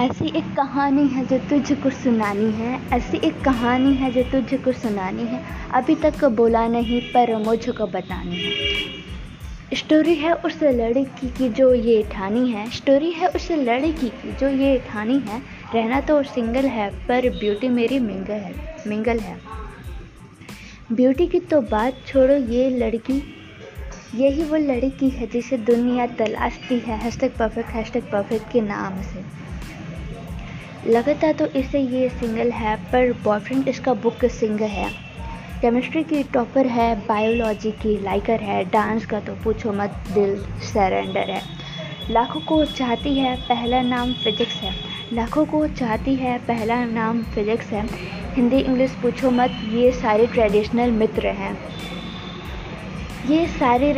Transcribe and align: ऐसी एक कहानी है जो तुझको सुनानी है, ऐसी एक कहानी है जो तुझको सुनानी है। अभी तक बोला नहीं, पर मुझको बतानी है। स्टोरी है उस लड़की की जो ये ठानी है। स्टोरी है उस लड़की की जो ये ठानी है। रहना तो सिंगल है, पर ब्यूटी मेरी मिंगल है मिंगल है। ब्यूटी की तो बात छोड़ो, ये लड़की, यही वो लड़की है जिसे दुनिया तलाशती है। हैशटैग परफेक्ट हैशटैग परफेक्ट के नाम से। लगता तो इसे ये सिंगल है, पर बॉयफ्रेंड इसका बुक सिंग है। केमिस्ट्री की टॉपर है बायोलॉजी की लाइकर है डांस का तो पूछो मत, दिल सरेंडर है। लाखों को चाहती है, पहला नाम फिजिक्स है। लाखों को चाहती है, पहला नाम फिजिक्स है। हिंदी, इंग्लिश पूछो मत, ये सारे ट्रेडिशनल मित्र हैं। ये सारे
ऐसी 0.00 0.26
एक 0.38 0.44
कहानी 0.56 1.06
है 1.08 1.24
जो 1.26 1.38
तुझको 1.38 1.90
सुनानी 1.90 2.50
है, 2.52 2.80
ऐसी 2.92 3.16
एक 3.16 3.40
कहानी 3.40 3.92
है 3.94 4.10
जो 4.12 4.22
तुझको 4.22 4.72
सुनानी 4.72 5.22
है। 5.22 5.40
अभी 5.72 5.94
तक 5.94 6.24
बोला 6.24 6.66
नहीं, 6.68 7.00
पर 7.12 7.34
मुझको 7.36 7.86
बतानी 7.86 8.36
है। 8.36 9.76
स्टोरी 9.76 10.14
है 10.14 10.32
उस 10.34 10.62
लड़की 10.62 11.28
की 11.28 11.48
जो 11.48 11.72
ये 11.74 12.02
ठानी 12.12 12.50
है। 12.50 12.70
स्टोरी 12.70 13.10
है 13.10 13.28
उस 13.28 13.50
लड़की 13.50 14.08
की 14.08 14.32
जो 14.32 14.48
ये 14.48 14.78
ठानी 14.88 15.18
है। 15.18 15.38
रहना 15.74 16.00
तो 16.00 16.22
सिंगल 16.22 16.66
है, 16.66 16.90
पर 17.06 17.28
ब्यूटी 17.30 17.68
मेरी 17.68 17.98
मिंगल 17.98 18.44
है 18.46 18.76
मिंगल 18.86 19.18
है। 19.18 19.36
ब्यूटी 20.92 21.26
की 21.26 21.40
तो 21.40 21.60
बात 21.60 22.02
छोड़ो, 22.06 22.34
ये 22.34 22.68
लड़की, 22.70 23.22
यही 24.14 24.44
वो 24.44 24.56
लड़की 24.56 25.08
है 25.08 25.26
जिसे 25.26 25.58
दुनिया 25.58 26.06
तलाशती 26.06 26.78
है। 26.78 26.98
हैशटैग 26.98 27.30
परफेक्ट 27.30 27.68
हैशटैग 27.68 28.04
परफेक्ट 28.04 28.52
के 28.52 28.60
नाम 28.60 29.02
से। 29.02 29.46
लगता 30.86 31.32
तो 31.32 31.46
इसे 31.58 31.78
ये 31.80 32.08
सिंगल 32.08 32.50
है, 32.50 32.76
पर 32.92 33.12
बॉयफ्रेंड 33.24 33.68
इसका 33.68 33.92
बुक 33.94 34.24
सिंग 34.24 34.60
है। 34.60 34.88
केमिस्ट्री 35.60 36.02
की 36.04 36.22
टॉपर 36.22 36.66
है 36.66 36.94
बायोलॉजी 37.06 37.70
की 37.72 37.96
लाइकर 38.02 38.40
है 38.40 38.64
डांस 38.64 39.06
का 39.06 39.20
तो 39.20 39.34
पूछो 39.34 39.72
मत, 39.72 39.96
दिल 40.14 40.36
सरेंडर 40.64 41.30
है। 41.30 41.40
लाखों 42.10 42.40
को 42.40 42.64
चाहती 42.64 43.14
है, 43.14 43.36
पहला 43.36 43.80
नाम 43.82 44.12
फिजिक्स 44.12 44.54
है। 44.54 44.72
लाखों 45.12 45.44
को 45.44 45.66
चाहती 45.68 46.14
है, 46.14 46.38
पहला 46.38 46.84
नाम 46.84 47.22
फिजिक्स 47.24 47.66
है। 47.66 47.86
हिंदी, 48.34 48.58
इंग्लिश 48.58 48.90
पूछो 49.02 49.30
मत, 49.30 49.60
ये 49.72 49.90
सारे 49.92 50.26
ट्रेडिशनल 50.26 50.90
मित्र 50.90 51.26
हैं। 51.26 51.56
ये 53.28 53.46
सारे 53.48 53.92